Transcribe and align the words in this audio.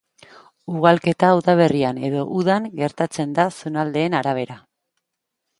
Ugalketa 0.77 1.29
udaberrian 1.41 2.01
edo 2.09 2.25
udan 2.39 2.67
gertatzen 2.81 3.37
da 3.41 3.47
zonaldeen 3.63 4.21
arabera. 4.23 4.61